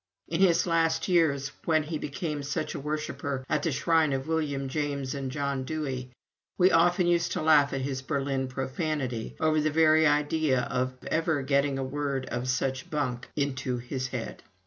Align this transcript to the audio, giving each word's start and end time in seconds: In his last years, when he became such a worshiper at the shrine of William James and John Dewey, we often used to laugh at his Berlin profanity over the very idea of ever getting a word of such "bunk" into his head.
In 0.29 0.41
his 0.41 0.65
last 0.65 1.07
years, 1.07 1.51
when 1.65 1.83
he 1.83 1.99
became 1.99 2.41
such 2.41 2.73
a 2.73 2.79
worshiper 2.79 3.45
at 3.47 3.61
the 3.61 3.71
shrine 3.71 4.13
of 4.13 4.27
William 4.27 4.67
James 4.67 5.13
and 5.13 5.29
John 5.29 5.63
Dewey, 5.63 6.09
we 6.57 6.71
often 6.71 7.05
used 7.05 7.33
to 7.33 7.41
laugh 7.43 7.71
at 7.71 7.81
his 7.81 8.01
Berlin 8.01 8.47
profanity 8.47 9.35
over 9.39 9.61
the 9.61 9.69
very 9.69 10.07
idea 10.07 10.61
of 10.61 10.93
ever 11.05 11.43
getting 11.43 11.77
a 11.77 11.83
word 11.83 12.25
of 12.31 12.49
such 12.49 12.89
"bunk" 12.89 13.29
into 13.35 13.77
his 13.77 14.07
head. 14.07 14.41